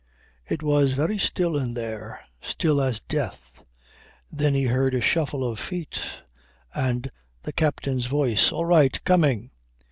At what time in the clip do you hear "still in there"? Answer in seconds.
1.19-2.21